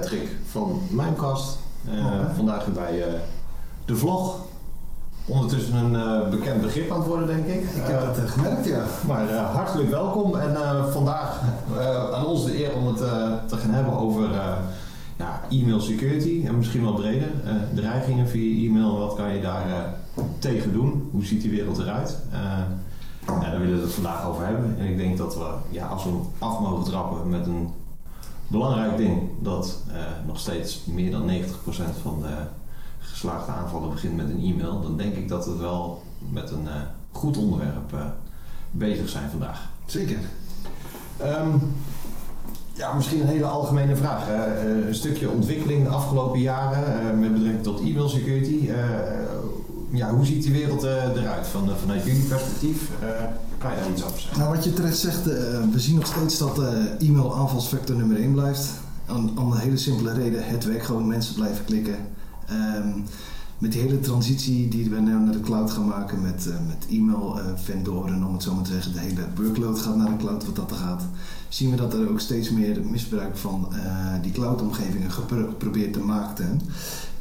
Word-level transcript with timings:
Patrick 0.00 0.28
van 0.50 0.80
Mijmkast. 0.90 1.58
Uh, 1.88 1.92
Oh, 1.94 2.34
vandaag 2.36 2.66
bij 2.66 2.98
uh, 2.98 3.04
de 3.84 3.96
vlog. 3.96 4.38
Ondertussen 5.26 5.74
een 5.74 5.92
uh, 5.92 6.28
bekend 6.28 6.60
begrip 6.60 6.90
aan 6.90 6.98
het 6.98 7.06
worden, 7.06 7.26
denk 7.26 7.46
ik. 7.46 7.62
Ik 7.62 7.82
heb 7.82 8.06
het 8.06 8.24
uh, 8.24 8.30
gemerkt, 8.30 8.66
ja. 8.66 8.84
Maar 9.06 9.32
hartelijk 9.34 9.90
welkom. 9.90 10.36
En 10.36 10.56
vandaag 10.92 11.40
aan 12.14 12.26
ons 12.26 12.44
de 12.44 12.64
eer 12.64 12.74
om 12.74 12.86
het 12.86 12.96
te 13.48 13.56
gaan 13.56 13.70
hebben 13.70 13.98
over 13.98 14.28
ja, 15.16 15.40
e-mail 15.50 15.80
security. 15.80 16.42
En 16.46 16.56
misschien 16.56 16.82
wel 16.82 16.94
breder. 16.94 17.30
dreigingen 17.74 18.28
via 18.28 18.68
e-mail. 18.68 18.98
Wat 18.98 19.14
kan 19.14 19.34
je 19.34 19.40
daar 19.40 19.94
tegen 20.38 20.72
doen? 20.72 21.08
Hoe 21.12 21.24
ziet 21.24 21.42
die 21.42 21.50
wereld 21.50 21.78
eruit? 21.78 22.18
Ja, 23.26 23.40
daar 23.50 23.60
willen 23.60 23.76
we 23.76 23.82
het 23.82 23.94
vandaag 23.94 24.26
over 24.26 24.44
hebben. 24.44 24.76
En 24.78 24.86
ik 24.86 24.96
denk 24.96 25.18
dat 25.18 25.36
we, 25.36 25.46
ja, 25.70 25.86
als 25.86 26.04
we 26.04 26.10
af 26.38 26.60
mogen 26.60 26.84
trappen 26.84 27.28
met 27.28 27.46
een 27.46 27.68
belangrijk 28.46 28.96
ding, 28.96 29.20
dat 29.40 29.82
uh, 29.88 29.94
nog 30.26 30.38
steeds 30.38 30.84
meer 30.84 31.10
dan 31.10 31.30
90% 31.30 31.32
van 32.02 32.22
de 32.22 32.34
geslaagde 32.98 33.52
aanvallen 33.52 33.90
begint 33.90 34.16
met 34.16 34.28
een 34.28 34.42
e-mail, 34.42 34.80
dan 34.80 34.96
denk 34.96 35.14
ik 35.14 35.28
dat 35.28 35.46
we 35.46 35.56
wel 35.56 36.02
met 36.32 36.50
een 36.50 36.64
uh, 36.64 36.72
goed 37.12 37.36
onderwerp 37.36 37.92
uh, 37.94 38.00
bezig 38.70 39.08
zijn 39.08 39.30
vandaag. 39.30 39.68
Zeker. 39.86 40.18
Um, 41.22 41.74
ja, 42.72 42.92
misschien 42.92 43.20
een 43.20 43.26
hele 43.26 43.46
algemene 43.46 43.96
vraag. 43.96 44.28
een 44.86 44.94
stukje 44.94 45.30
ontwikkeling 45.30 45.84
de 45.84 45.88
afgelopen 45.88 46.40
jaren 46.40 47.20
met 47.20 47.32
betrekking 47.32 47.62
tot 47.62 47.80
e-mail 47.80 48.08
security 48.08 48.70
ja, 49.90 50.10
hoe 50.14 50.24
ziet 50.24 50.42
die 50.42 50.52
wereld 50.52 50.82
eruit 50.82 51.46
van, 51.46 51.70
vanuit 51.80 52.04
jullie 52.04 52.22
perspectief? 52.22 52.90
Uh? 53.70 54.36
Nou, 54.36 54.54
wat 54.54 54.64
je 54.64 54.72
terecht 54.72 54.98
zegt, 54.98 55.24
we 55.72 55.80
zien 55.80 55.94
nog 55.94 56.06
steeds 56.06 56.38
dat 56.38 56.60
e-mail 56.98 57.36
aanvalsvector 57.36 57.96
nummer 57.96 58.16
1 58.16 58.32
blijft. 58.32 58.68
Om 59.36 59.52
een 59.52 59.58
hele 59.58 59.76
simpele 59.76 60.12
reden, 60.12 60.46
het 60.46 60.64
werkt 60.64 60.84
gewoon, 60.84 61.06
mensen 61.06 61.34
blijven 61.34 61.64
klikken. 61.64 61.96
Um, 62.50 63.04
met 63.58 63.72
die 63.72 63.80
hele 63.80 64.00
transitie 64.00 64.68
die 64.68 64.90
we 64.90 65.00
nu 65.00 65.10
naar 65.10 65.32
de 65.32 65.40
cloud 65.40 65.70
gaan 65.70 65.86
maken 65.86 66.22
met, 66.22 66.48
met 66.66 66.86
e-mail 66.90 67.40
vendoren, 67.54 68.24
om 68.24 68.32
het 68.32 68.42
zo 68.42 68.54
maar 68.54 68.64
te 68.64 68.72
zeggen, 68.72 68.92
de 68.92 68.98
hele 68.98 69.26
workload 69.36 69.78
gaat 69.78 69.96
naar 69.96 70.10
de 70.10 70.16
cloud 70.16 70.46
wat 70.46 70.56
dat 70.56 70.70
er 70.70 70.76
gaat, 70.76 71.02
zien 71.48 71.70
we 71.70 71.76
dat 71.76 71.94
er 71.94 72.10
ook 72.10 72.20
steeds 72.20 72.50
meer 72.50 72.80
misbruik 72.90 73.36
van 73.36 73.68
die 74.22 74.32
cloud-omgevingen 74.32 75.10
geprobeerd 75.10 75.92
te 75.92 76.00
maken. 76.00 76.60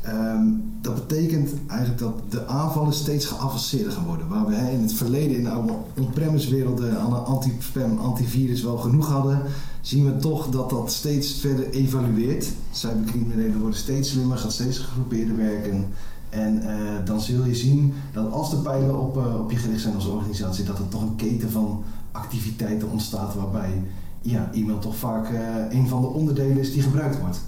Um, 0.08 0.64
dat 0.82 1.08
betekent 1.08 1.52
eigenlijk 1.68 2.00
dat 2.00 2.32
de 2.32 2.48
aanvallen 2.48 2.94
steeds 2.94 3.26
geavanceerder 3.26 3.92
gaan 3.92 4.06
worden. 4.06 4.28
Waar 4.28 4.46
we 4.46 4.56
in 4.56 4.82
het 4.82 4.94
verleden 4.94 5.38
in 5.38 5.44
de 5.44 5.74
on-premise 6.00 6.50
werelden 6.50 7.00
aan 7.00 7.14
een 7.14 7.24
anti-spam, 7.24 7.98
antivirus 7.98 8.62
wel 8.62 8.78
genoeg 8.78 9.08
hadden, 9.08 9.42
zien 9.82 10.06
we 10.06 10.18
toch 10.18 10.50
dat 10.50 10.70
dat 10.70 10.92
steeds 10.92 11.34
verder 11.34 11.70
evalueert. 11.70 12.48
Cybercriminelen 12.72 13.60
worden 13.60 13.80
steeds 13.80 14.10
slimmer, 14.10 14.38
gaan 14.38 14.52
steeds 14.52 14.78
gegroepeerder 14.78 15.38
werken. 15.38 15.86
En 16.30 16.62
uh, 16.64 16.70
dan 17.06 17.22
zul 17.22 17.46
je 17.46 17.56
zien 17.56 17.94
dat 18.14 18.32
als 18.32 18.50
de 18.50 18.58
pijlen 18.58 19.00
op, 19.00 19.18
uh, 19.18 19.40
op 19.40 19.52
je 19.52 19.58
gericht 19.58 19.82
zijn 19.82 19.96
als 19.96 20.06
organisatie, 20.06 20.66
dat 20.66 20.80
er 20.80 20.88
toch 20.88 21.02
een 21.02 21.16
keten 21.16 21.52
van 21.52 21.84
activiteiten 22.12 22.92
ontstaat 22.92 23.36
waarbij 23.36 23.84
ja, 24.22 24.50
e-mail 24.54 24.80
toch 24.80 24.96
vaak 24.96 25.30
een 25.70 25.88
van 25.88 26.02
de 26.02 26.08
onderdelen 26.08 26.58
is 26.58 26.74
die 26.74 26.82
gebruikt 26.82 27.20
wordt. 27.20 27.40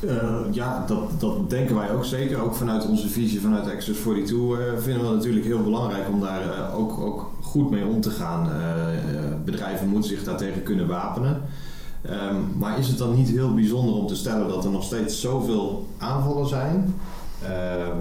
Uh, 0.00 0.36
ja, 0.50 0.84
dat, 0.86 1.20
dat 1.20 1.50
denken 1.50 1.74
wij 1.74 1.92
ook 1.92 2.04
zeker. 2.04 2.42
Ook 2.42 2.54
vanuit 2.54 2.86
onze 2.86 3.08
visie, 3.08 3.40
vanuit 3.40 3.70
Access 3.70 4.00
42, 4.00 4.36
uh, 4.36 4.78
vinden 4.78 5.08
we 5.08 5.14
natuurlijk 5.14 5.44
heel 5.44 5.62
belangrijk 5.62 6.08
om 6.08 6.20
daar 6.20 6.42
uh, 6.42 6.78
ook, 6.78 6.98
ook 7.00 7.30
goed 7.42 7.70
mee 7.70 7.86
om 7.86 8.00
te 8.00 8.10
gaan. 8.10 8.50
bedrijven 9.44 9.88
moeten 9.88 10.10
zich 10.10 10.24
daartegen 10.24 10.62
kunnen 10.62 10.86
wapenen. 10.86 11.42
Um, 12.10 12.58
maar 12.58 12.78
is 12.78 12.88
het 12.88 12.98
dan 12.98 13.14
niet 13.14 13.28
heel 13.28 13.54
bijzonder 13.54 13.94
om 13.94 14.06
te 14.06 14.16
stellen 14.16 14.48
dat 14.48 14.64
er 14.64 14.70
nog 14.70 14.84
steeds 14.84 15.20
zoveel 15.20 15.86
aanvallen 15.98 16.48
zijn? 16.48 16.94
Ehm, 17.42 17.98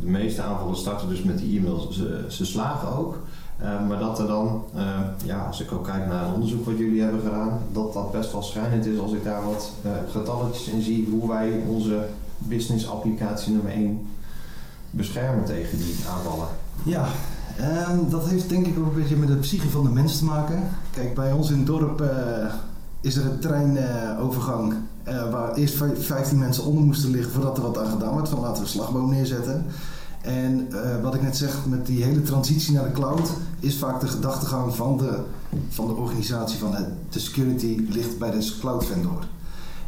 de 0.00 0.06
meeste 0.06 0.42
aanvallen 0.42 0.76
starten 0.76 1.08
dus 1.08 1.22
met 1.22 1.38
die 1.38 1.58
e-mails, 1.58 1.90
ze, 1.90 2.24
ze 2.28 2.44
slagen 2.46 2.96
ook. 2.96 3.18
Uh, 3.62 3.88
maar 3.88 3.98
dat 3.98 4.18
er 4.18 4.26
dan, 4.26 4.64
uh, 4.76 4.98
ja, 5.24 5.44
als 5.46 5.60
ik 5.60 5.72
ook 5.72 5.84
kijk 5.84 6.06
naar 6.06 6.24
een 6.24 6.34
onderzoek 6.34 6.64
wat 6.64 6.78
jullie 6.78 7.02
hebben 7.02 7.20
gedaan, 7.20 7.58
dat 7.72 7.92
dat 7.92 8.12
best 8.12 8.32
wel 8.32 8.42
schrijnend 8.42 8.86
is 8.86 8.98
als 8.98 9.12
ik 9.12 9.24
daar 9.24 9.44
wat 9.44 9.72
uh, 9.84 9.90
getalletjes 10.10 10.68
in 10.68 10.82
zie 10.82 11.08
hoe 11.10 11.28
wij 11.28 11.62
onze 11.68 12.06
business 12.38 12.88
applicatie 12.88 13.52
nummer 13.52 13.72
1 13.72 14.06
beschermen 14.90 15.44
tegen 15.44 15.78
die 15.78 15.94
aanvallen. 16.08 16.46
Ja, 16.82 17.06
um, 17.90 18.10
dat 18.10 18.28
heeft 18.28 18.48
denk 18.48 18.66
ik 18.66 18.78
ook 18.78 18.86
een 18.86 19.00
beetje 19.00 19.16
met 19.16 19.28
de 19.28 19.36
psyche 19.36 19.68
van 19.68 19.84
de 19.84 19.90
mens 19.90 20.18
te 20.18 20.24
maken. 20.24 20.62
Kijk, 20.90 21.14
bij 21.14 21.32
ons 21.32 21.50
in 21.50 21.56
het 21.56 21.66
dorp 21.66 22.02
is 23.00 23.16
er 23.16 23.26
een 23.26 23.38
treinovergang 23.38 24.74
waar 25.30 25.54
eerst 25.54 25.82
15 25.98 26.38
mensen 26.38 26.64
onder 26.64 26.84
moesten 26.84 27.10
liggen 27.10 27.32
voordat 27.32 27.56
er 27.56 27.62
wat 27.62 27.78
aan 27.78 27.90
gedaan 27.90 28.14
werd. 28.14 28.28
Van 28.28 28.40
laten 28.40 28.56
we 28.56 28.60
een 28.60 28.68
slagboom 28.68 29.10
neerzetten. 29.10 29.66
En 30.28 30.68
uh, 30.70 31.02
wat 31.02 31.14
ik 31.14 31.22
net 31.22 31.36
zeg, 31.36 31.66
met 31.66 31.86
die 31.86 32.04
hele 32.04 32.22
transitie 32.22 32.74
naar 32.74 32.84
de 32.84 32.92
cloud 32.92 33.30
is 33.60 33.76
vaak 33.76 34.00
de 34.00 34.06
gedachtegang 34.06 34.74
van 34.74 34.96
de, 34.96 35.20
van 35.68 35.86
de 35.86 35.92
organisatie 35.92 36.58
van 36.58 36.74
het, 36.74 36.86
de 37.10 37.18
security 37.18 37.84
ligt 37.88 38.18
bij 38.18 38.30
de 38.30 38.56
cloud 38.60 38.86
vendor. 38.86 39.26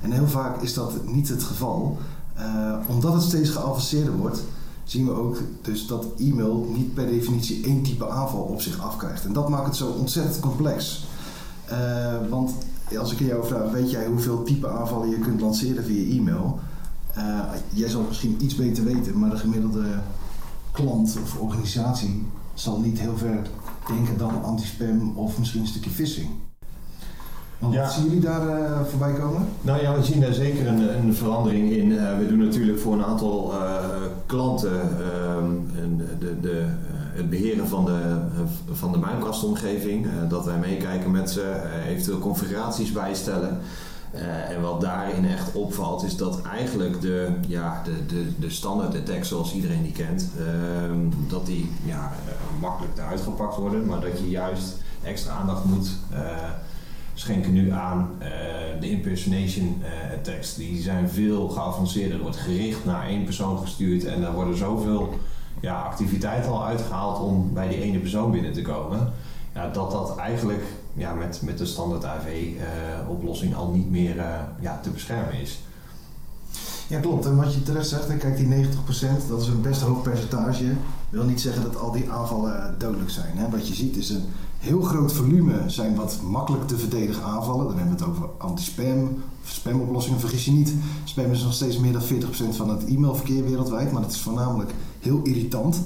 En 0.01 0.13
heel 0.13 0.29
vaak 0.29 0.63
is 0.63 0.75
dat 0.75 1.07
niet 1.07 1.29
het 1.29 1.43
geval. 1.43 1.99
Uh, 2.39 2.75
omdat 2.87 3.13
het 3.13 3.23
steeds 3.23 3.51
geavanceerder 3.51 4.17
wordt, 4.17 4.43
zien 4.85 5.07
we 5.07 5.13
ook 5.13 5.37
dus 5.63 5.87
dat 5.87 6.07
e-mail 6.19 6.73
niet 6.77 6.95
per 6.95 7.07
definitie 7.07 7.65
één 7.65 7.83
type 7.83 8.09
aanval 8.09 8.43
op 8.43 8.61
zich 8.61 8.81
afkrijgt. 8.83 9.25
En 9.25 9.33
dat 9.33 9.49
maakt 9.49 9.67
het 9.67 9.77
zo 9.77 9.87
ontzettend 9.87 10.41
complex. 10.41 11.07
Uh, 11.71 12.29
want 12.29 12.53
als 12.99 13.13
ik 13.13 13.19
jou 13.19 13.47
vraag, 13.47 13.71
weet 13.71 13.91
jij 13.91 14.07
hoeveel 14.07 14.43
type 14.43 14.69
aanvallen 14.69 15.11
je 15.11 15.19
kunt 15.19 15.41
lanceren 15.41 15.85
via 15.85 16.19
e-mail? 16.19 16.59
jij 17.73 17.89
zal 17.89 18.05
misschien 18.09 18.37
iets 18.41 18.55
beter 18.55 18.85
weten, 18.85 19.19
maar 19.19 19.31
de 19.31 19.37
gemiddelde 19.37 19.85
klant 20.81 21.19
of 21.23 21.39
organisatie 21.39 22.27
zal 22.55 22.81
niet 22.81 23.01
heel 23.01 23.17
ver 23.17 23.47
denken 23.87 24.19
dan 24.19 24.45
anti-spam 24.45 25.13
of 25.17 25.39
misschien 25.39 25.61
een 25.61 25.67
stukje 25.67 25.91
phishing. 25.91 26.29
Want 27.59 27.75
ja. 27.75 27.89
zien 27.89 28.05
jullie 28.05 28.21
daar 28.21 28.47
uh, 28.47 28.81
voorbij 28.85 29.13
komen? 29.13 29.49
Nou 29.61 29.83
ja, 29.83 29.95
we 29.95 30.03
zien 30.03 30.21
daar 30.21 30.33
zeker 30.33 30.67
een, 30.67 31.05
een 31.05 31.15
verandering 31.15 31.71
in. 31.71 31.91
Uh, 31.91 32.19
we 32.19 32.27
doen 32.29 32.39
natuurlijk 32.39 32.79
voor 32.79 32.93
een 32.93 33.05
aantal 33.05 33.53
uh, 33.53 33.77
klanten 34.27 34.81
de, 36.19 36.41
de, 36.41 36.65
het 37.13 37.31
beheren 37.31 37.69
van 37.69 37.85
de, 37.85 38.19
van 38.73 38.93
de 38.93 38.99
muimkastomgeving. 38.99 40.07
dat 40.29 40.45
wij 40.45 40.59
meekijken 40.59 41.11
met 41.11 41.31
ze, 41.31 41.63
eventueel 41.89 42.19
configuraties 42.19 42.93
bijstellen. 42.93 43.59
Uh, 44.15 44.51
en 44.51 44.61
wat 44.61 44.81
daarin 44.81 45.27
echt 45.27 45.53
opvalt 45.53 46.03
is 46.03 46.17
dat 46.17 46.43
eigenlijk 46.43 47.01
de, 47.01 47.29
ja, 47.47 47.83
de, 47.85 48.07
de, 48.07 48.39
de 48.39 48.51
standaard 48.51 48.97
attacks 48.97 49.29
zoals 49.29 49.55
iedereen 49.55 49.83
die 49.83 49.93
kent, 49.93 50.31
uh, 50.39 50.45
dat 51.29 51.47
die 51.47 51.71
ja, 51.85 52.13
uh, 52.27 52.61
makkelijk 52.61 52.99
eruit 52.99 53.21
gepakt 53.21 53.57
worden, 53.57 53.87
maar 53.87 54.01
dat 54.01 54.19
je 54.19 54.31
juist 54.31 54.77
extra 55.03 55.33
aandacht 55.33 55.65
moet 55.65 55.91
schenken 57.15 57.53
nu 57.53 57.71
aan 57.71 58.11
de 58.81 58.91
impersonation 58.91 59.83
attacks. 60.19 60.55
Die 60.55 60.83
zijn 60.83 61.11
veel 61.11 61.49
geavanceerder, 61.49 62.17
er 62.17 62.23
wordt 62.23 62.37
gericht 62.37 62.85
naar 62.85 63.07
één 63.07 63.25
persoon 63.25 63.59
gestuurd 63.59 64.05
en 64.05 64.21
daar 64.21 64.33
worden 64.33 64.57
zoveel 64.57 65.15
ja, 65.61 65.81
activiteiten 65.81 66.51
al 66.51 66.65
uitgehaald 66.65 67.21
om 67.21 67.51
bij 67.53 67.69
die 67.69 67.83
ene 67.83 67.99
persoon 67.99 68.31
binnen 68.31 68.53
te 68.53 68.63
komen. 68.63 69.13
Ja, 69.55 69.69
dat 69.69 69.91
dat 69.91 70.17
eigenlijk 70.17 70.63
ja, 70.95 71.15
met, 71.15 71.41
met 71.43 71.59
de 71.59 71.67
standaard 71.67 72.05
AV-oplossing 72.05 73.55
al 73.55 73.71
niet 73.71 73.91
meer 73.91 74.17
uh, 74.17 74.25
ja, 74.61 74.81
te 74.83 74.91
beschermen 74.91 75.41
is. 75.41 75.61
Ja, 76.89 77.01
klopt. 77.01 77.27
En 77.27 77.37
wat 77.37 77.55
je 77.55 77.63
terecht 77.63 77.89
zegt, 77.89 78.17
kijk, 78.17 78.37
die 78.37 78.67
90%, 78.67 79.29
dat 79.29 79.41
is 79.41 79.47
een 79.47 79.63
best 79.63 79.81
hoog 79.81 80.03
percentage. 80.03 80.73
wil 81.11 81.25
niet 81.25 81.41
zeggen 81.41 81.63
dat 81.63 81.77
al 81.77 81.93
die 81.93 82.11
aanvallen 82.11 82.75
dodelijk 82.79 83.11
zijn. 83.11 83.37
Hè? 83.37 83.51
Wat 83.51 83.69
je 83.69 83.75
ziet 83.75 83.97
is 83.97 84.11
een 84.11 84.25
heel 84.59 84.83
groot 84.83 85.13
volume 85.13 85.63
zijn 85.67 85.95
wat 85.95 86.19
makkelijk 86.23 86.67
te 86.67 86.79
verdedigen 86.79 87.23
aanvallen. 87.23 87.67
Dan 87.67 87.77
hebben 87.77 87.97
we 87.97 88.05
het 88.05 88.13
over 88.13 88.29
anti-spam 88.39 89.23
spamoplossingen. 89.45 90.21
Vergis 90.21 90.45
je 90.45 90.51
niet, 90.51 90.75
spam 91.05 91.31
is 91.31 91.43
nog 91.43 91.53
steeds 91.53 91.79
meer 91.79 91.93
dan 91.93 92.03
40% 92.03 92.57
van 92.57 92.71
het 92.71 92.85
e-mailverkeer 92.85 93.45
wereldwijd. 93.45 93.93
Maar 93.93 94.03
dat 94.03 94.13
is 94.13 94.21
voornamelijk 94.21 94.75
heel 94.99 95.21
irritant. 95.23 95.81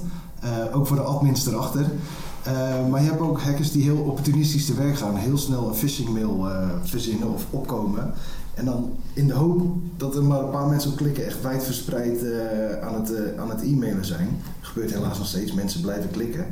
Ook 0.73 0.87
voor 0.87 0.95
de 0.95 1.01
admins 1.01 1.45
erachter. 1.45 1.91
Uh, 2.47 2.87
maar 2.87 3.01
je 3.01 3.09
hebt 3.09 3.21
ook 3.21 3.41
hackers 3.41 3.71
die 3.71 3.83
heel 3.83 3.97
opportunistisch 3.97 4.65
te 4.65 4.73
werk 4.73 4.97
gaan. 4.97 5.15
Heel 5.15 5.37
snel 5.37 5.67
een 5.67 5.75
phishing 5.75 6.09
mail 6.09 6.47
uh, 6.47 6.69
verzinnen 6.83 7.33
of 7.33 7.45
opkomen. 7.49 8.13
En 8.53 8.65
dan 8.65 8.89
in 9.13 9.27
de 9.27 9.33
hoop 9.33 9.61
dat 9.97 10.15
er 10.15 10.23
maar 10.23 10.43
een 10.43 10.49
paar 10.49 10.67
mensen 10.67 10.91
op 10.91 10.97
klikken 10.97 11.25
echt 11.25 11.41
wijdverspreid 11.41 12.23
uh, 12.23 12.81
aan 12.81 12.93
het, 12.93 13.37
aan 13.37 13.49
het 13.49 13.61
e-mailen 13.61 14.05
zijn. 14.05 14.29
Gebeurt 14.61 14.93
helaas 14.93 15.17
nog 15.17 15.27
steeds, 15.27 15.53
mensen 15.53 15.81
blijven 15.81 16.11
klikken. 16.11 16.45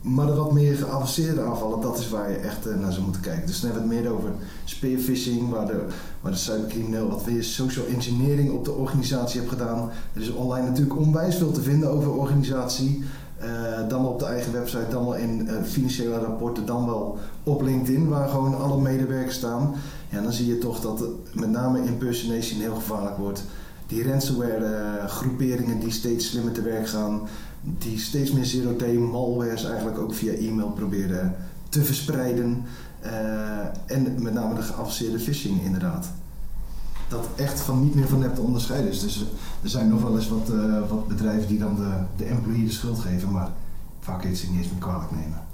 maar 0.00 0.26
de 0.26 0.34
wat 0.34 0.52
meer 0.52 0.76
geavanceerde 0.76 1.42
aanvallen, 1.42 1.80
dat 1.80 1.98
is 1.98 2.08
waar 2.08 2.30
je 2.30 2.36
echt 2.36 2.64
naar 2.80 2.92
zou 2.92 3.04
moeten 3.04 3.22
kijken. 3.22 3.46
Dus 3.46 3.60
dan 3.60 3.70
hebben 3.70 3.88
we 3.88 3.94
het 3.94 4.04
meer 4.04 4.12
over 4.12 4.30
spearfishing, 4.64 5.50
waar 5.50 5.66
de, 5.66 5.84
waar 6.20 6.32
de 6.32 6.38
cybercrimineel 6.38 7.08
wat 7.08 7.24
weer 7.24 7.44
social 7.44 7.86
engineering 7.86 8.50
op 8.50 8.64
de 8.64 8.72
organisatie 8.72 9.40
heeft 9.40 9.52
gedaan. 9.52 9.90
Er 10.12 10.20
is 10.20 10.32
online 10.32 10.68
natuurlijk 10.68 10.98
onwijs 10.98 11.36
veel 11.36 11.52
te 11.52 11.62
vinden 11.62 11.90
over 11.90 12.12
organisatie. 12.12 13.04
Uh, 13.44 13.88
dan 13.88 14.06
op 14.06 14.18
de 14.18 14.24
eigen 14.24 14.52
website, 14.52 14.86
dan 14.90 15.04
wel 15.04 15.16
in 15.16 15.48
uh, 15.48 15.62
financiële 15.62 16.18
rapporten, 16.18 16.66
dan 16.66 16.86
wel 16.86 17.18
op 17.42 17.62
LinkedIn, 17.62 18.08
waar 18.08 18.28
gewoon 18.28 18.58
alle 18.58 18.80
medewerkers 18.80 19.36
staan. 19.36 19.74
Ja, 20.08 20.20
dan 20.20 20.32
zie 20.32 20.46
je 20.46 20.58
toch 20.58 20.80
dat 20.80 21.04
met 21.32 21.50
name 21.50 21.84
impersonation 21.84 22.60
heel 22.60 22.74
gevaarlijk 22.74 23.16
wordt. 23.16 23.44
Die 23.86 24.08
ransomware 24.08 25.08
groeperingen 25.08 25.80
die 25.80 25.90
steeds 25.90 26.28
slimmer 26.28 26.52
te 26.52 26.62
werk 26.62 26.88
gaan, 26.88 27.20
die 27.60 27.98
steeds 27.98 28.32
meer 28.32 28.44
zero-day 28.44 28.94
malwares 28.94 29.64
eigenlijk 29.64 29.98
ook 29.98 30.14
via 30.14 30.32
e-mail 30.32 30.70
proberen 30.70 31.36
te 31.68 31.84
verspreiden. 31.84 32.64
en 33.86 34.22
met 34.22 34.32
name 34.32 34.54
de 34.54 34.62
geavanceerde 34.62 35.18
phishing 35.18 35.62
inderdaad 35.62 36.06
dat 37.08 37.28
echt 37.36 37.60
van 37.60 37.82
niet 37.82 37.94
meer 37.94 38.08
van 38.08 38.18
nep 38.18 38.34
te 38.34 38.40
onderscheiden 38.40 38.90
is. 38.90 39.00
Dus 39.00 39.24
er 39.62 39.68
zijn 39.68 39.88
nog 39.88 40.02
wel 40.02 40.16
eens 40.16 40.28
wat, 40.28 40.50
uh, 40.50 40.88
wat 40.88 41.08
bedrijven 41.08 41.48
die 41.48 41.58
dan 41.58 41.76
de, 41.76 41.92
de 42.16 42.24
employee 42.24 42.64
de 42.64 42.70
schuld 42.70 42.98
geven, 42.98 43.32
maar 43.32 43.50
vaak 44.00 44.20
kun 44.20 44.30
je 44.30 44.46
niet 44.50 44.58
eens 44.58 44.70
meer 44.70 44.80
kwalijk 44.80 45.10
nemen. 45.10 45.44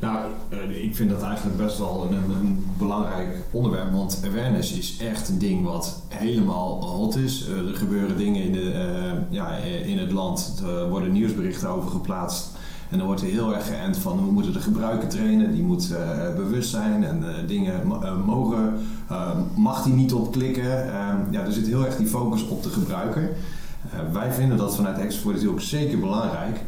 Nou, 0.00 0.26
eh, 0.48 0.84
ik 0.84 0.96
vind 0.96 1.10
dat 1.10 1.22
eigenlijk 1.22 1.56
best 1.56 1.78
wel 1.78 2.06
een, 2.10 2.30
een, 2.30 2.66
belangrijk 2.78 3.36
onderwerp, 3.50 3.92
want 3.92 4.22
awareness 4.24 4.72
is 4.72 4.96
echt 4.96 5.28
een 5.28 5.38
ding 5.38 5.64
wat 5.64 6.02
helemaal 6.08 6.84
hot 6.84 7.16
is. 7.16 7.46
Eh, 7.48 7.68
er 7.68 7.76
gebeuren 7.76 8.16
dingen 8.16 8.42
in, 8.42 8.52
de, 8.52 9.26
ja, 9.30 9.56
in 9.56 9.98
het 9.98 10.12
land, 10.12 10.62
er 10.66 10.88
worden 10.88 11.12
nieuwsberichten 11.12 11.68
over 11.68 11.90
geplaatst. 11.90 12.48
En 12.90 12.98
dan 12.98 13.06
wordt 13.06 13.20
er 13.20 13.28
heel 13.28 13.54
erg 13.54 13.66
geënt 13.66 13.96
van 13.96 14.16
we 14.16 14.32
moeten 14.32 14.52
de 14.52 14.60
gebruiker 14.60 15.08
trainen, 15.08 15.52
die 15.52 15.62
moet 15.62 15.94
bewust 16.36 16.70
zijn 16.70 17.04
en 17.04 17.24
dingen 17.46 17.86
mogen 18.24 18.78
uh, 19.10 19.30
mag 19.54 19.82
die 19.82 19.92
niet 19.92 20.12
op 20.12 20.32
klikken. 20.32 20.86
Uh, 20.86 21.14
ja, 21.30 21.40
er 21.44 21.52
zit 21.52 21.66
heel 21.66 21.84
erg 21.84 21.96
die 21.96 22.06
focus 22.06 22.48
op 22.48 22.62
de 22.62 22.70
gebruiker. 22.70 23.30
Wij 24.12 24.32
vinden 24.32 24.56
dat 24.56 24.76
vanuit 24.76 24.98
Expo 24.98 25.32
ook 25.48 25.60
zeker 25.60 25.98
belangrijk. 25.98 26.64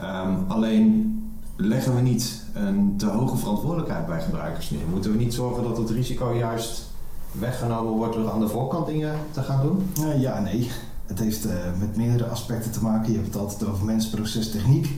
Um, 0.00 0.44
alleen 0.48 1.14
leggen 1.56 1.94
we 1.94 2.00
niet 2.00 2.44
een 2.52 2.94
te 2.96 3.06
hoge 3.06 3.36
verantwoordelijkheid 3.36 4.06
bij 4.06 4.20
gebruikers 4.20 4.70
neer. 4.70 4.88
Moeten 4.90 5.12
we 5.12 5.18
niet 5.18 5.34
zorgen 5.34 5.62
dat 5.62 5.76
het 5.76 5.90
risico 5.90 6.32
juist 6.32 6.92
weggenomen 7.32 7.92
wordt 7.92 8.14
door 8.14 8.30
aan 8.30 8.40
de 8.40 8.48
voorkant 8.48 8.86
dingen 8.86 9.14
te 9.30 9.42
gaan 9.42 9.62
doen? 9.62 9.90
ja, 10.18 10.40
nee. 10.40 10.70
Het 11.06 11.18
heeft 11.18 11.44
eh, 11.44 11.54
met 11.78 11.96
meerdere 11.96 12.26
aspecten 12.26 12.70
te 12.70 12.82
maken. 12.82 13.10
Je 13.10 13.18
hebt 13.18 13.32
het 13.34 13.42
altijd 13.42 13.70
over 13.70 13.84
mens, 13.84 14.08
proces, 14.08 14.50
techniek. 14.50 14.88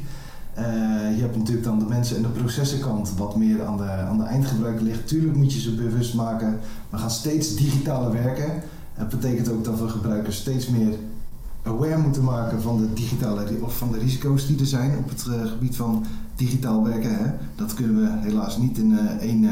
Uh, 0.59 0.63
je 1.17 1.21
hebt 1.23 1.37
natuurlijk 1.37 1.67
dan 1.67 1.79
de 1.79 1.85
mensen 1.85 2.17
en 2.17 2.23
de 2.23 2.29
processenkant 2.29 3.13
wat 3.17 3.37
meer 3.37 3.65
aan 3.65 3.77
de, 3.77 3.91
aan 3.91 4.19
de 4.19 4.25
eindgebruiker 4.25 4.85
ligt. 4.85 5.09
Tuurlijk 5.09 5.37
moet 5.37 5.53
je 5.53 5.61
ze 5.61 5.75
bewust 5.75 6.15
maken. 6.15 6.59
We 6.91 6.97
gaan 6.99 7.11
steeds 7.11 7.57
digitaler 7.57 8.13
werken. 8.13 8.63
Dat 8.99 9.09
betekent 9.09 9.51
ook 9.51 9.65
dat 9.65 9.81
we 9.81 9.89
gebruikers 9.89 10.37
steeds 10.37 10.69
meer 10.69 10.95
aware 11.63 11.99
moeten 11.99 12.25
maken 12.25 12.63
van 12.63 12.81
de 12.81 12.93
digitale 12.93 13.45
of 13.61 13.77
van 13.77 13.93
de 13.93 13.99
risico's 13.99 14.47
die 14.47 14.59
er 14.59 14.67
zijn 14.67 14.99
op 14.99 15.09
het 15.09 15.27
uh, 15.29 15.47
gebied 15.47 15.77
van 15.77 16.05
digitaal 16.37 16.85
werken. 16.85 17.19
Hè. 17.19 17.31
Dat 17.55 17.75
kunnen 17.75 17.97
we 17.97 18.29
helaas 18.29 18.57
niet 18.57 18.79
in 18.79 18.91
uh, 18.91 18.99
één, 19.21 19.51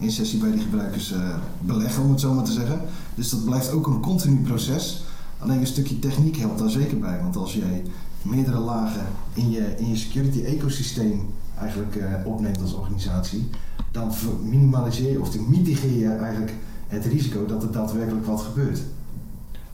één, 0.00 0.12
sessie 0.12 0.38
bij 0.38 0.50
die 0.50 0.60
gebruikers 0.60 1.14
beleggen, 1.60 2.02
om 2.02 2.10
het 2.10 2.20
zo 2.20 2.34
maar 2.34 2.44
te 2.44 2.52
zeggen. 2.52 2.80
Dus 3.14 3.30
dat 3.30 3.44
blijft 3.44 3.72
ook 3.72 3.86
een 3.86 4.00
continu 4.00 4.36
proces. 4.36 5.04
Alleen 5.38 5.60
een 5.60 5.66
stukje 5.66 5.98
techniek 5.98 6.36
helpt 6.36 6.58
daar 6.58 6.70
zeker 6.70 6.98
bij. 6.98 7.20
Want 7.22 7.36
als 7.36 7.54
jij 7.54 7.82
meerdere 8.24 8.58
lagen 8.58 9.06
in 9.32 9.50
je, 9.50 9.74
in 9.76 9.88
je 9.88 9.96
security 9.96 10.44
ecosysteem 10.44 11.34
eigenlijk 11.58 11.94
uh, 11.94 12.04
opneemt 12.24 12.60
als 12.60 12.74
organisatie, 12.74 13.50
dan 13.90 14.12
minimaliseer 14.42 15.10
je 15.10 15.20
of 15.20 15.38
mitigeer 15.38 15.98
je 15.98 16.08
eigenlijk 16.08 16.54
het 16.88 17.04
risico 17.04 17.46
dat 17.46 17.62
er 17.62 17.72
daadwerkelijk 17.72 18.26
wat 18.26 18.40
gebeurt. 18.40 18.80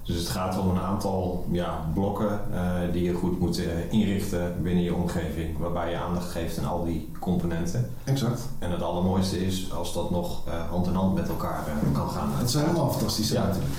Dus 0.02 0.18
het 0.18 0.28
gaat 0.28 0.58
om 0.58 0.70
een 0.70 0.80
aantal 0.80 1.46
ja, 1.50 1.90
blokken 1.94 2.40
uh, 2.52 2.72
die 2.92 3.02
je 3.02 3.12
goed 3.12 3.40
moet 3.40 3.58
uh, 3.58 3.64
inrichten 3.90 4.62
binnen 4.62 4.82
je 4.82 4.94
omgeving, 4.94 5.58
waarbij 5.58 5.90
je 5.90 5.96
aandacht 5.96 6.30
geeft 6.30 6.58
aan 6.58 6.68
al 6.68 6.84
die 6.84 7.10
componenten. 7.18 7.90
Exact. 8.04 8.48
En 8.58 8.70
het 8.70 8.82
allermooiste 8.82 9.46
is 9.46 9.72
als 9.72 9.94
dat 9.94 10.10
nog 10.10 10.42
hand 10.70 10.86
in 10.86 10.94
hand 10.94 11.14
met 11.14 11.28
elkaar 11.28 11.64
kan 11.92 12.10
gaan. 12.10 12.28
Het 12.32 12.50
zijn 12.50 12.64
allemaal 12.64 12.90
fantastische 12.90 13.34
ja. 13.34 13.46
natuurlijk. 13.46 13.74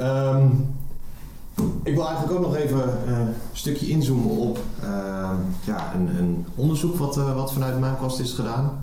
Um, 0.00 0.74
ik 1.82 1.94
wil 1.94 2.06
eigenlijk 2.06 2.36
ook 2.36 2.46
nog 2.46 2.56
even 2.56 2.98
uh, 3.08 3.18
een 3.18 3.34
stukje 3.52 3.88
inzoomen 3.88 4.30
op 4.30 4.58
uh, 4.82 5.30
ja, 5.64 5.94
een, 5.94 6.16
een, 6.18 6.46
onderzoek 6.54 6.96
wat, 6.96 7.16
uh, 7.16 7.34
wat 7.34 7.52
vanuit 7.52 7.74
Mimecast 7.80 8.20
is 8.20 8.32
gedaan. 8.32 8.82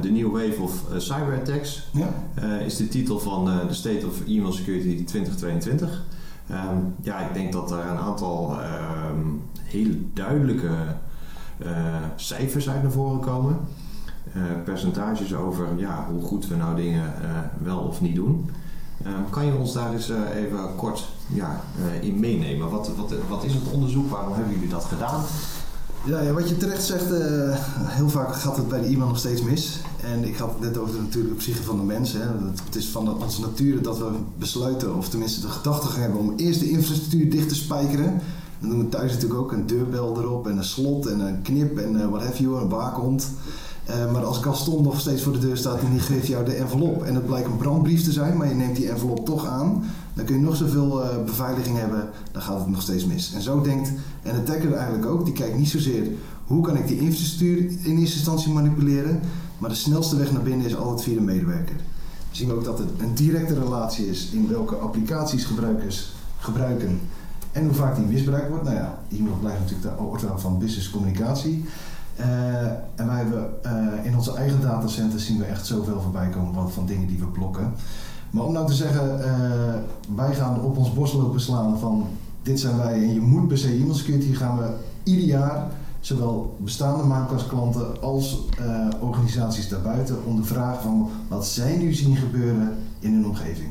De 0.00 0.10
New 0.10 0.32
Wave 0.32 0.62
of 0.62 0.84
Cyber 0.96 1.38
Attacks 1.40 1.88
ja. 1.92 2.08
is 2.58 2.76
de 2.76 2.88
titel 2.88 3.18
van 3.18 3.44
de 3.44 3.74
State 3.74 4.06
of 4.06 4.26
Email 4.26 4.52
Security 4.52 5.04
2022. 5.04 6.02
Um, 6.50 6.56
ehm, 6.56 6.78
ja, 7.02 7.18
ik 7.28 7.34
denk 7.34 7.52
dat 7.52 7.70
er 7.70 7.86
een 7.86 7.96
aantal 7.96 8.56
um, 9.10 9.42
hele 9.62 9.96
duidelijke 10.14 10.70
cijfers 12.16 12.68
uit 12.68 12.82
naar 12.82 12.92
voren 12.92 13.20
komen. 13.20 13.58
percentages 14.64 15.34
over 15.34 15.66
ja, 15.76 16.06
hoe 16.10 16.22
goed 16.22 16.48
we 16.48 16.56
nou 16.56 16.76
dingen 16.76 17.12
wel 17.62 17.78
of 17.78 18.00
niet 18.00 18.14
doen. 18.14 18.50
Um, 19.06 19.30
kan 19.30 19.46
je 19.46 19.54
ons 19.54 19.72
daar 19.72 19.92
eens 19.92 20.10
even 20.34 20.58
kort 20.76 21.08
ja, 21.26 21.60
uh, 21.78 22.02
in 22.02 22.20
meenemen. 22.20 22.70
Wat, 22.70 22.90
wat, 22.96 23.12
wat 23.28 23.44
is 23.44 23.54
het 23.54 23.72
onderzoek? 23.72 24.10
Waarom 24.10 24.32
hebben 24.32 24.52
jullie 24.52 24.68
dat 24.68 24.84
gedaan? 24.84 25.24
Ja, 26.04 26.20
ja, 26.20 26.32
wat 26.32 26.48
je 26.48 26.56
terecht 26.56 26.82
zegt, 26.82 27.10
uh, 27.10 27.18
heel 27.80 28.08
vaak 28.08 28.34
gaat 28.34 28.56
het 28.56 28.68
bij 28.68 28.80
de 28.80 28.88
iemand 28.88 29.08
nog 29.10 29.18
steeds 29.18 29.42
mis. 29.42 29.80
En 30.02 30.24
ik 30.24 30.36
had 30.36 30.50
het 30.50 30.60
net 30.60 30.78
over 30.78 30.94
de 30.94 31.00
natuurlijke 31.00 31.36
psyche 31.36 31.62
van 31.62 31.76
de 31.76 31.82
mens. 31.82 32.12
Hè. 32.12 32.20
Het 32.64 32.76
is 32.76 32.88
van 32.88 33.22
onze 33.22 33.40
natuur 33.40 33.82
dat 33.82 33.98
we 33.98 34.10
besluiten, 34.38 34.96
of 34.96 35.08
tenminste 35.08 35.40
de 35.40 35.48
gedachte 35.48 36.00
hebben 36.00 36.20
om 36.20 36.32
eerst 36.36 36.60
de 36.60 36.70
infrastructuur 36.70 37.30
dicht 37.30 37.48
te 37.48 37.54
spijkeren. 37.54 38.20
Dan 38.60 38.68
doen 38.70 38.78
we 38.78 38.88
thuis 38.88 39.12
natuurlijk 39.12 39.40
ook 39.40 39.52
een 39.52 39.66
deurbel 39.66 40.18
erop 40.18 40.46
en 40.46 40.56
een 40.56 40.64
slot 40.64 41.06
en 41.06 41.20
een 41.20 41.42
knip 41.42 41.78
en 41.78 41.94
uh, 41.94 42.08
wat 42.08 42.22
have 42.22 42.42
you, 42.42 42.60
een 42.60 42.68
waakhond. 42.68 43.30
Uh, 43.90 44.12
maar 44.12 44.24
als 44.24 44.38
Gaston 44.38 44.82
nog 44.82 45.00
steeds 45.00 45.22
voor 45.22 45.32
de 45.32 45.38
deur 45.38 45.56
staat 45.56 45.80
en 45.80 45.90
die 45.90 46.00
geeft 46.00 46.26
jou 46.26 46.44
de 46.44 46.54
envelop 46.54 47.02
en 47.02 47.14
het 47.14 47.26
blijkt 47.26 47.46
een 47.46 47.56
brandbrief 47.56 48.04
te 48.04 48.12
zijn, 48.12 48.36
maar 48.36 48.48
je 48.48 48.54
neemt 48.54 48.76
die 48.76 48.90
envelop 48.90 49.24
toch 49.24 49.46
aan, 49.46 49.84
dan 50.14 50.24
kun 50.24 50.34
je 50.34 50.40
nog 50.40 50.56
zoveel 50.56 51.02
uh, 51.02 51.24
beveiliging 51.24 51.78
hebben, 51.78 52.08
dan 52.32 52.42
gaat 52.42 52.58
het 52.58 52.68
nog 52.68 52.82
steeds 52.82 53.06
mis. 53.06 53.32
En 53.34 53.42
zo 53.42 53.60
denkt 53.60 53.92
en 54.22 54.36
attacker 54.36 54.72
eigenlijk 54.72 55.06
ook, 55.06 55.24
die 55.24 55.34
kijkt 55.34 55.58
niet 55.58 55.68
zozeer 55.68 56.06
hoe 56.44 56.62
kan 56.62 56.76
ik 56.76 56.88
die 56.88 57.00
infrastructuur 57.00 57.58
in 57.58 57.98
eerste 57.98 58.16
instantie 58.16 58.52
manipuleren, 58.52 59.20
maar 59.58 59.70
de 59.70 59.76
snelste 59.76 60.16
weg 60.16 60.32
naar 60.32 60.42
binnen 60.42 60.66
is 60.66 60.76
altijd 60.76 61.02
via 61.02 61.14
de 61.14 61.20
medewerker. 61.20 61.76
We 62.30 62.36
zien 62.36 62.52
ook 62.52 62.64
dat 62.64 62.78
het 62.78 62.88
een 62.98 63.14
directe 63.14 63.54
relatie 63.54 64.08
is 64.10 64.30
in 64.32 64.48
welke 64.48 64.74
applicaties 64.74 65.44
gebruikers 65.44 66.12
gebruiken 66.38 67.00
en 67.52 67.64
hoe 67.64 67.74
vaak 67.74 67.96
die 67.96 68.04
misbruikt 68.04 68.48
wordt. 68.48 68.64
Nou 68.64 68.76
ja, 68.76 68.98
e-mail 69.10 69.36
blijft 69.40 69.60
natuurlijk 69.60 69.96
de 69.96 70.02
orgaan 70.02 70.40
van 70.40 70.58
business 70.58 70.90
communicatie. 70.90 71.64
Uh, 72.20 72.26
en 72.94 73.06
wij 73.06 73.16
hebben 73.16 73.50
uh, 73.66 74.04
in 74.04 74.16
onze 74.16 74.34
eigen 74.34 74.60
datacenters 74.60 75.26
zien 75.26 75.38
we 75.38 75.44
echt 75.44 75.66
zoveel 75.66 76.00
voorbij 76.00 76.28
komen 76.28 76.54
van, 76.54 76.70
van 76.70 76.86
dingen 76.86 77.08
die 77.08 77.18
we 77.18 77.26
blokken. 77.26 77.72
Maar 78.30 78.44
om 78.44 78.52
nou 78.52 78.66
te 78.66 78.74
zeggen, 78.74 79.18
uh, 79.18 79.26
wij 80.16 80.34
gaan 80.34 80.60
op 80.60 80.76
ons 80.76 80.92
borst 80.92 81.14
lopen 81.14 81.40
slaan 81.40 81.78
van 81.78 82.06
dit 82.42 82.60
zijn 82.60 82.76
wij 82.76 82.92
en 82.92 83.14
je 83.14 83.20
moet 83.20 83.48
per 83.48 83.58
se 83.58 83.68
e-mail 83.68 83.94
security, 83.94 84.32
gaan 84.32 84.58
we 84.58 84.70
ieder 85.02 85.24
jaar 85.24 85.66
zowel 86.00 86.56
bestaande 86.60 87.04
Maamcast-klanten 87.04 88.02
als 88.02 88.46
organisaties 89.00 89.68
daarbuiten 89.68 90.24
ondervragen 90.24 90.82
van 90.82 91.10
wat 91.28 91.46
zij 91.46 91.76
nu 91.76 91.92
zien 91.92 92.16
gebeuren 92.16 92.76
in 92.98 93.14
hun 93.14 93.26
omgeving. 93.26 93.70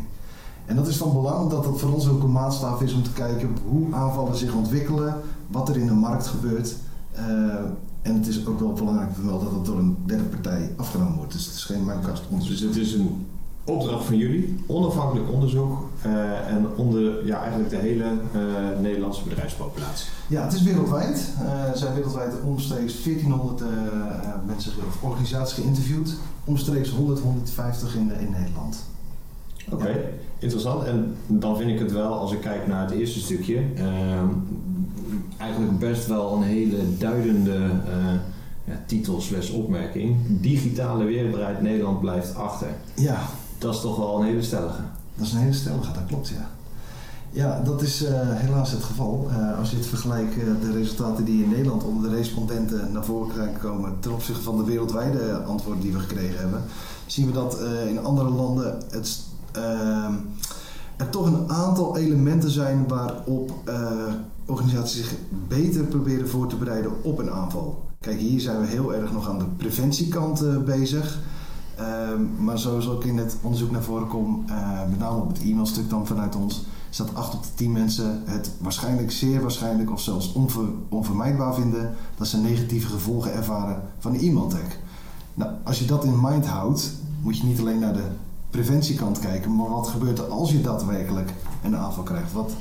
En 0.65 0.75
dat 0.75 0.87
is 0.87 0.97
van 0.97 1.13
belang 1.13 1.43
omdat 1.43 1.63
dat 1.63 1.79
voor 1.79 1.93
ons 1.93 2.09
ook 2.09 2.23
een 2.23 2.31
maatstaf 2.31 2.81
is 2.81 2.93
om 2.93 3.03
te 3.03 3.13
kijken 3.13 3.49
hoe 3.69 3.93
aanvallen 3.93 4.35
zich 4.35 4.53
ontwikkelen, 4.53 5.15
wat 5.47 5.69
er 5.69 5.77
in 5.77 5.87
de 5.87 5.93
markt 5.93 6.27
gebeurt. 6.27 6.75
En 8.03 8.15
het 8.15 8.27
is 8.27 8.47
ook 8.47 8.59
wel 8.59 8.73
belangrijk 8.73 9.09
wel 9.23 9.39
dat 9.39 9.51
het 9.51 9.65
door 9.65 9.77
een 9.77 9.97
derde 10.05 10.23
partij 10.23 10.71
afgenomen 10.75 11.15
wordt. 11.15 11.31
Dus 11.31 11.45
het 11.45 11.55
is 11.55 11.63
geen 11.63 11.85
Mimecast 11.85 12.23
onderzoek. 12.29 12.57
Dus 12.57 12.67
het 12.67 12.75
is 12.75 12.93
een 12.93 13.25
opdracht 13.63 14.05
van 14.05 14.17
jullie, 14.17 14.63
onafhankelijk 14.67 15.31
onderzoek 15.31 15.89
uh, 16.05 16.47
en 16.47 16.67
onder 16.75 17.25
ja, 17.25 17.39
eigenlijk 17.39 17.69
de 17.69 17.75
hele 17.75 18.03
uh, 18.03 18.79
Nederlandse 18.81 19.23
bedrijfspopulatie. 19.23 20.09
Ja, 20.27 20.43
het 20.43 20.53
is 20.53 20.61
wereldwijd. 20.61 21.29
Uh, 21.41 21.69
er 21.69 21.77
zijn 21.77 21.93
wereldwijd 21.93 22.33
omstreeks 22.45 23.03
1400 23.03 23.63
mensen 24.45 24.71
of 24.87 25.03
organisaties 25.03 25.63
geïnterviewd. 25.63 26.15
Omstreeks 26.43 26.89
100, 26.89 27.19
150 27.19 27.95
in, 27.95 28.11
in 28.19 28.31
Nederland. 28.31 28.83
Oké, 29.71 29.75
okay, 29.75 30.09
interessant. 30.39 30.83
En 30.83 31.15
dan 31.27 31.57
vind 31.57 31.69
ik 31.69 31.79
het 31.79 31.91
wel, 31.91 32.13
als 32.13 32.31
ik 32.31 32.41
kijk 32.41 32.67
naar 32.67 32.81
het 32.81 32.91
eerste 32.91 33.19
stukje, 33.19 33.61
ehm, 33.75 34.27
eigenlijk 35.37 35.79
best 35.79 36.07
wel 36.07 36.33
een 36.33 36.43
hele 36.43 36.97
duidende 36.97 37.55
uh, 37.57 38.13
ja, 38.63 38.79
titel 38.85 39.21
opmerking. 39.53 40.17
Digitale 40.27 41.03
weerbaarheid 41.03 41.61
Nederland 41.61 41.99
blijft 41.99 42.35
achter. 42.35 42.67
Ja. 42.95 43.19
Dat 43.57 43.73
is 43.73 43.81
toch 43.81 43.97
wel 43.97 44.19
een 44.19 44.25
hele 44.25 44.41
stellige. 44.41 44.81
Dat 45.15 45.25
is 45.25 45.33
een 45.33 45.39
hele 45.39 45.53
stellige, 45.53 45.91
dat 45.91 46.05
klopt 46.07 46.27
ja. 46.27 46.49
Ja, 47.31 47.61
dat 47.65 47.81
is 47.81 48.03
uh, 48.03 48.09
helaas 48.13 48.71
het 48.71 48.83
geval. 48.83 49.27
Uh, 49.29 49.59
als 49.59 49.69
je 49.69 49.75
het 49.75 49.85
vergelijkt, 49.85 50.37
uh, 50.37 50.43
de 50.61 50.71
resultaten 50.71 51.25
die 51.25 51.43
in 51.43 51.49
Nederland 51.49 51.83
onder 51.83 52.09
de 52.09 52.15
respondenten 52.15 52.91
naar 52.91 53.05
voren 53.05 53.57
komen 53.61 53.99
ten 53.99 54.11
opzichte 54.11 54.41
van 54.41 54.57
de 54.57 54.63
wereldwijde 54.63 55.43
antwoorden 55.43 55.81
die 55.81 55.93
we 55.93 55.99
gekregen 55.99 56.39
hebben, 56.39 56.61
zien 57.05 57.25
we 57.25 57.31
dat 57.31 57.59
in 57.87 58.03
andere 58.03 58.29
landen 58.29 58.77
het, 58.89 59.19
er 60.95 61.09
toch 61.09 61.25
een 61.25 61.49
aantal 61.51 61.97
elementen 61.97 62.49
zijn 62.49 62.87
waarop 62.87 63.51
organisaties 64.45 64.97
zich 64.97 65.13
beter 65.47 65.83
proberen 65.83 66.29
voor 66.29 66.47
te 66.47 66.55
bereiden 66.55 66.91
op 67.03 67.19
een 67.19 67.31
aanval. 67.31 67.85
Kijk, 67.99 68.19
hier 68.19 68.39
zijn 68.39 68.61
we 68.61 68.67
heel 68.67 68.93
erg 68.93 69.11
nog 69.11 69.29
aan 69.29 69.39
de 69.39 69.45
preventiekant 69.45 70.43
uh, 70.43 70.57
bezig. 70.57 71.19
Ehm, 71.75 72.43
maar 72.43 72.59
zoals 72.59 72.87
ook 72.87 73.03
in 73.03 73.17
het 73.17 73.37
onderzoek 73.41 73.71
naar 73.71 73.83
voren 73.83 74.07
komt, 74.07 74.49
uh, 74.49 74.79
met 74.89 74.99
name 74.99 75.21
op 75.21 75.27
het 75.27 75.41
e-mailstuk 75.43 75.89
dan 75.89 76.07
vanuit 76.07 76.35
ons, 76.35 76.65
is 76.89 76.97
dat 76.97 77.15
8 77.15 77.33
op 77.33 77.43
de 77.43 77.49
10 77.55 77.71
mensen 77.71 78.21
het 78.25 78.51
waarschijnlijk, 78.59 79.11
zeer 79.11 79.41
waarschijnlijk 79.41 79.91
of 79.91 80.01
zelfs 80.01 80.33
onver, 80.33 80.65
onvermijdbaar 80.89 81.53
vinden 81.53 81.93
dat 82.17 82.27
ze 82.27 82.37
negatieve 82.37 82.87
gevolgen 82.87 83.33
ervaren 83.33 83.81
van 83.99 84.11
de 84.11 84.25
e-mailtag. 84.25 84.77
Nou, 85.33 85.51
als 85.63 85.79
je 85.79 85.85
dat 85.85 86.03
in 86.03 86.21
mind 86.21 86.45
houdt, 86.45 86.93
moet 87.21 87.37
je 87.37 87.45
niet 87.45 87.59
alleen 87.59 87.79
naar 87.79 87.93
de 87.93 88.07
preventiekant 88.49 89.19
kijken, 89.19 89.55
maar 89.55 89.69
wat 89.69 89.87
gebeurt 89.87 90.19
er 90.19 90.25
als 90.25 90.51
je 90.51 90.61
daadwerkelijk 90.61 91.33
een 91.63 91.75
aanval 91.75 92.03
krijgt? 92.03 92.33
Wat 92.33 92.51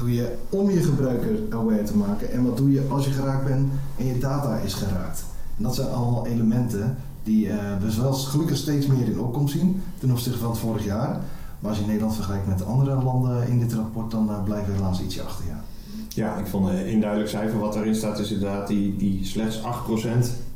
doe 0.00 0.14
je 0.14 0.36
om 0.48 0.70
je 0.70 0.82
gebruiker 0.82 1.38
aware 1.50 1.82
te 1.82 1.96
maken 1.96 2.32
en 2.32 2.44
wat 2.44 2.56
doe 2.56 2.72
je 2.72 2.86
als 2.88 3.04
je 3.04 3.10
geraakt 3.10 3.46
bent 3.46 3.70
en 3.98 4.06
je 4.06 4.18
data 4.18 4.56
is 4.56 4.74
geraakt? 4.74 5.24
En 5.56 5.62
dat 5.62 5.74
zijn 5.74 5.88
allemaal 5.88 6.26
elementen 6.26 6.96
die 7.22 7.46
uh, 7.46 7.54
we 7.80 8.00
wel 8.00 8.12
gelukkig 8.12 8.56
steeds 8.56 8.86
meer 8.86 9.06
in 9.06 9.20
opkomst 9.20 9.52
zien 9.52 9.82
ten 9.98 10.10
opzichte 10.10 10.38
van 10.38 10.50
het 10.50 10.58
vorig 10.58 10.84
jaar. 10.84 11.20
Maar 11.58 11.70
als 11.70 11.78
je 11.78 11.86
Nederland 11.86 12.14
vergelijkt 12.14 12.46
met 12.46 12.64
andere 12.64 13.02
landen 13.02 13.48
in 13.48 13.58
dit 13.58 13.72
rapport, 13.72 14.10
dan 14.10 14.28
uh, 14.28 14.44
blijven 14.44 14.72
we 14.72 14.78
helaas 14.78 15.02
ietsje 15.02 15.22
achter. 15.22 15.44
Ja. 15.46 15.60
ja, 16.08 16.36
ik 16.36 16.46
vond 16.46 16.68
een 16.68 16.86
induidelijk 16.86 17.30
cijfer 17.30 17.58
wat 17.58 17.76
erin 17.76 17.94
staat 17.94 18.18
is 18.18 18.32
inderdaad 18.32 18.68
die, 18.68 18.96
die 18.96 19.24
slechts 19.24 19.60
8% 19.60 19.62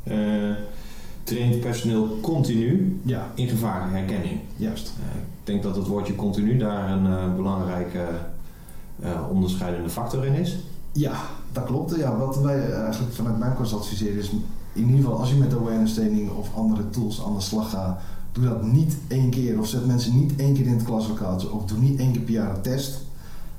uh, 0.03 0.55
traint 1.23 1.59
personeel 1.59 2.17
continu 2.21 2.99
ja. 3.03 3.31
in 3.35 3.47
gevarenherkenning. 3.47 4.39
Juist. 4.55 4.93
Uh, 4.99 5.15
ik 5.15 5.51
denk 5.51 5.63
dat 5.63 5.75
het 5.75 5.87
woordje 5.87 6.15
continu 6.15 6.57
daar 6.57 6.91
een 6.91 7.05
uh, 7.05 7.35
belangrijke 7.35 7.97
uh, 7.97 8.05
onderscheidende 9.29 9.89
factor 9.89 10.25
in 10.25 10.33
is. 10.33 10.57
Ja, 10.91 11.13
dat 11.51 11.65
klopt. 11.65 11.95
Ja, 11.95 12.17
wat 12.17 12.41
wij 12.41 12.71
eigenlijk 12.71 13.13
vanuit 13.13 13.39
mijn 13.39 13.55
kant 13.55 13.73
adviseren 13.73 14.17
is 14.17 14.31
in 14.75 14.85
ieder 14.85 15.03
geval 15.03 15.19
als 15.19 15.29
je 15.29 15.35
met 15.35 15.53
awareness 15.53 15.93
training 15.93 16.29
of 16.29 16.49
andere 16.55 16.89
tools 16.89 17.23
aan 17.25 17.35
de 17.35 17.41
slag 17.41 17.69
gaat, 17.69 17.99
doe 18.31 18.43
dat 18.43 18.63
niet 18.63 18.97
één 19.07 19.29
keer 19.29 19.59
of 19.59 19.67
zet 19.67 19.85
mensen 19.85 20.19
niet 20.19 20.35
één 20.35 20.53
keer 20.53 20.65
in 20.65 20.73
het 20.73 20.83
klaslokaal 20.83 21.39
of 21.51 21.65
doe 21.65 21.77
niet 21.77 21.99
één 21.99 22.11
keer 22.11 22.21
per 22.21 22.33
jaar 22.33 22.55
een 22.55 22.61
test. 22.61 23.03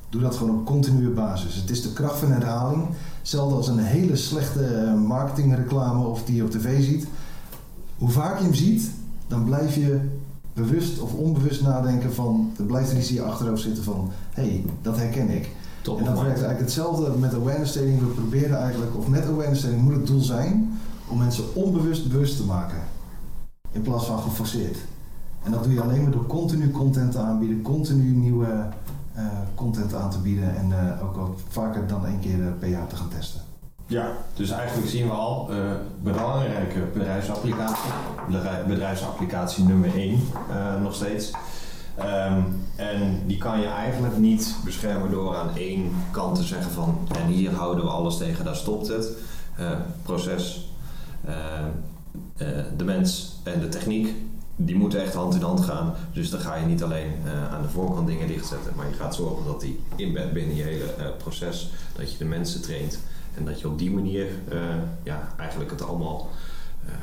Doe 0.08 0.20
dat 0.20 0.36
gewoon 0.36 0.58
op 0.58 0.66
continue 0.66 1.08
basis. 1.08 1.54
Het 1.54 1.70
is 1.70 1.82
de 1.82 1.92
kracht 1.92 2.18
van 2.18 2.30
herhaling. 2.30 2.86
Hetzelfde 3.18 3.56
als 3.56 3.68
een 3.68 3.78
hele 3.78 4.16
slechte 4.16 4.94
marketingreclame 5.06 6.06
of 6.06 6.24
die 6.24 6.36
je 6.36 6.44
op 6.44 6.50
tv 6.50 6.84
ziet. 6.84 7.06
Hoe 7.98 8.08
vaak 8.08 8.38
je 8.38 8.44
hem 8.44 8.54
ziet, 8.54 8.90
dan 9.26 9.44
blijf 9.44 9.74
je 9.74 10.00
bewust 10.52 11.00
of 11.00 11.12
onbewust 11.12 11.62
nadenken 11.62 12.14
van, 12.14 12.50
dan 12.56 12.66
blijft 12.66 12.90
er 12.90 12.98
iets 12.98 13.10
in 13.10 13.14
je 13.14 13.56
zitten 13.56 13.84
van, 13.84 14.10
hey, 14.36 14.64
dat 14.82 14.96
herken 14.96 15.30
ik. 15.30 15.50
Top 15.82 15.98
en 15.98 16.04
dat 16.04 16.14
werkt 16.14 16.26
eigenlijk 16.26 16.60
hetzelfde 16.60 17.18
met 17.18 17.34
awareness 17.34 17.72
training. 17.72 18.00
We 18.00 18.06
proberen 18.06 18.58
eigenlijk, 18.58 18.96
of 18.96 19.08
met 19.08 19.26
awareness 19.26 19.60
training 19.60 19.84
moet 19.84 19.96
het 19.96 20.06
doel 20.06 20.20
zijn 20.20 20.78
om 21.08 21.18
mensen 21.18 21.54
onbewust 21.54 22.08
bewust 22.08 22.36
te 22.36 22.44
maken. 22.44 22.78
In 23.72 23.82
plaats 23.82 24.06
van 24.06 24.18
geforceerd. 24.18 24.76
En 25.42 25.52
dat 25.52 25.64
doe 25.64 25.72
je 25.72 25.82
alleen 25.82 26.02
maar 26.02 26.10
door 26.10 26.26
continu 26.26 26.70
content 26.70 27.12
te 27.12 27.18
aanbieden, 27.18 27.62
continu 27.62 28.10
nieuwe 28.10 28.66
uh, 29.16 29.22
content 29.54 29.94
aan 29.94 30.10
te 30.10 30.18
bieden 30.18 30.56
en 30.56 30.68
uh, 30.68 31.04
ook 31.04 31.16
wat 31.16 31.40
vaker 31.48 31.86
dan 31.86 32.06
één 32.06 32.20
keer 32.20 32.38
per 32.58 32.68
jaar 32.68 32.86
te 32.86 32.96
gaan 32.96 33.08
testen. 33.08 33.40
Ja, 33.86 34.10
dus 34.34 34.50
eigenlijk 34.50 34.88
zien 34.88 35.06
we 35.06 35.12
al 35.12 35.48
uh, 35.50 35.56
belangrijke 36.02 36.80
bedrijfsapplicatie, 36.92 37.90
bedrijfsapplicatie 38.66 39.64
nummer 39.64 39.94
1 39.94 40.20
nog 40.82 40.94
steeds. 40.94 41.32
Um, 41.98 42.64
en 42.76 43.22
die 43.26 43.38
kan 43.38 43.60
je 43.60 43.66
eigenlijk 43.66 44.16
niet 44.16 44.56
beschermen 44.64 45.10
door 45.10 45.36
aan 45.36 45.56
één 45.56 45.92
kant 46.10 46.36
te 46.36 46.42
zeggen 46.42 46.70
van 46.70 47.08
en 47.14 47.26
hier 47.26 47.54
houden 47.54 47.84
we 47.84 47.90
alles 47.90 48.16
tegen, 48.16 48.44
daar 48.44 48.56
stopt 48.56 48.88
het. 48.88 49.16
proces, 50.02 50.72
de 52.76 52.84
mens 52.84 53.36
en 53.42 53.60
de 53.60 53.68
techniek, 53.68 54.14
die 54.56 54.76
moeten 54.76 55.02
echt 55.02 55.14
hand 55.14 55.34
in 55.34 55.42
hand 55.42 55.60
gaan. 55.60 55.94
Dus 56.12 56.30
dan 56.30 56.40
ga 56.40 56.54
je 56.54 56.66
niet 56.66 56.82
alleen 56.82 57.12
aan 57.52 57.62
de 57.62 57.68
voorkant 57.68 58.06
dingen 58.06 58.28
dichtzetten, 58.28 58.72
maar 58.76 58.88
je 58.88 58.94
gaat 58.94 59.14
zorgen 59.14 59.44
dat 59.44 59.60
die 59.60 59.80
inbed 59.96 60.32
binnen 60.32 60.56
je 60.56 60.62
hele 60.62 61.14
proces, 61.18 61.70
dat 61.96 62.12
je 62.12 62.18
de 62.18 62.24
mensen 62.24 62.62
traint 62.62 62.98
en 63.34 63.44
dat 63.44 63.60
je 63.60 63.68
op 63.68 63.78
die 63.78 63.90
manier 63.90 64.26
ja, 65.02 65.28
eigenlijk 65.36 65.70
het 65.70 65.82
allemaal 65.82 66.28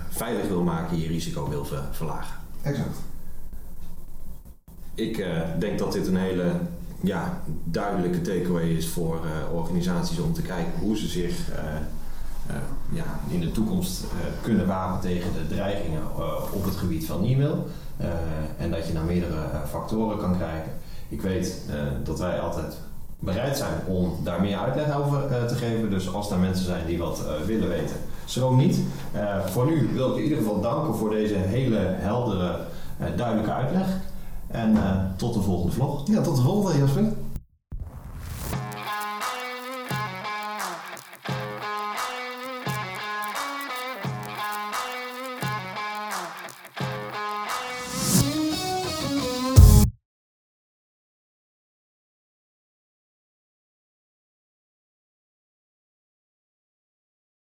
veilig 0.09 0.47
wil 0.47 0.63
maken, 0.63 0.99
je 0.99 1.07
risico 1.07 1.49
wil 1.49 1.65
ver 1.65 1.83
verlagen. 1.91 2.35
Exact. 2.61 2.97
Ik 4.95 5.25
denk 5.59 5.79
dat 5.79 5.91
dit 5.91 6.07
een 6.07 6.17
hele 6.17 6.51
ja, 7.01 7.41
duidelijke 7.63 8.21
takeaway 8.21 8.69
is 8.69 8.87
voor 8.87 9.19
organisaties 9.53 10.19
om 10.19 10.33
te 10.33 10.41
kijken 10.41 10.73
hoe 10.79 10.97
ze 10.97 11.07
zich 11.07 11.49
uh, 11.49 12.55
ja, 12.89 13.19
in 13.27 13.39
de 13.39 13.51
toekomst 13.51 14.03
kunnen 14.41 14.67
wapen 14.67 15.01
tegen 15.01 15.33
de 15.33 15.55
dreigingen 15.55 16.01
op 16.53 16.65
het 16.65 16.75
gebied 16.75 17.05
van 17.05 17.23
e-mail. 17.23 17.67
en 18.57 18.71
dat 18.71 18.87
je 18.87 18.93
naar 18.93 19.03
meerdere 19.03 19.47
factoren 19.69 20.17
kan 20.17 20.37
kijken. 20.37 20.71
Ik 21.09 21.21
weet 21.21 21.59
dat 22.03 22.19
wij 22.19 22.39
altijd 22.39 22.77
bereid 23.19 23.57
zijn 23.57 23.73
om 23.87 24.15
daar 24.23 24.41
meer 24.41 24.57
uitleg 24.57 24.97
over 24.97 25.47
te 25.47 25.55
geven. 25.55 25.89
Dus 25.89 26.13
als 26.13 26.31
er 26.31 26.37
mensen 26.37 26.65
zijn 26.65 26.85
die 26.85 26.97
wat 26.97 27.23
willen 27.45 27.69
weten, 27.69 27.95
schroom 28.25 28.57
niet. 28.57 28.79
voor 29.45 29.65
nu 29.65 29.89
wil 29.93 30.09
ik 30.09 30.17
in 30.17 30.23
ieder 30.23 30.37
geval 30.37 30.61
danken 30.61 30.95
voor 30.95 31.09
deze 31.09 31.35
hele 31.35 31.79
heldere, 31.79 32.59
duidelijke 33.15 33.51
uitleg. 33.51 33.87
En 34.53 34.77
tot 35.15 35.33
de 35.33 35.41
volgende 35.41 35.71
vlog. 35.71 36.07
Ja, 36.07 36.21
tot 36.21 36.35
de 36.35 36.41
volgende 36.41 36.77
Jasper. 36.77 37.13